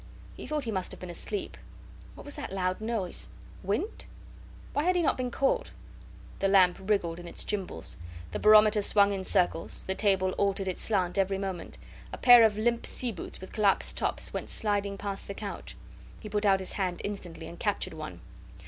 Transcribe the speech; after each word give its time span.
He 0.35 0.47
thought 0.47 0.63
he 0.63 0.71
must 0.71 0.89
have 0.89 0.99
been 0.99 1.11
asleep. 1.11 1.57
What 2.15 2.25
was 2.25 2.33
that 2.33 2.51
loud 2.51 2.81
noise? 2.81 3.27
Wind? 3.61 4.05
Why 4.73 4.81
had 4.81 4.95
he 4.95 5.03
not 5.03 5.15
been 5.15 5.29
called? 5.29 5.69
The 6.39 6.47
lamp 6.47 6.79
wriggled 6.81 7.19
in 7.19 7.27
its 7.27 7.43
gimbals, 7.45 7.97
the 8.31 8.39
barometer 8.39 8.81
swung 8.81 9.13
in 9.13 9.23
circles, 9.23 9.83
the 9.83 9.93
table 9.93 10.31
altered 10.39 10.67
its 10.67 10.81
slant 10.81 11.19
every 11.19 11.37
moment; 11.37 11.77
a 12.11 12.17
pair 12.17 12.41
of 12.43 12.57
limp 12.57 12.87
sea 12.87 13.11
boots 13.11 13.39
with 13.39 13.53
collapsed 13.53 13.95
tops 13.95 14.33
went 14.33 14.49
sliding 14.49 14.97
past 14.97 15.27
the 15.27 15.35
couch. 15.35 15.77
He 16.19 16.29
put 16.29 16.47
out 16.47 16.61
his 16.61 16.71
hand 16.71 17.01
instantly, 17.03 17.45
and 17.45 17.59
captured 17.59 17.93
one. 17.93 18.21